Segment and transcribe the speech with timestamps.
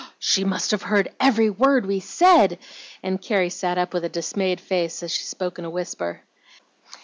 [0.17, 2.57] "She must have heard every word we said!"
[3.03, 6.21] and Carrie sat up with a dismayed face as she spoke in a whisper.